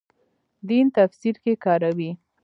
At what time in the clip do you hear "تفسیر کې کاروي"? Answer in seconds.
0.97-2.11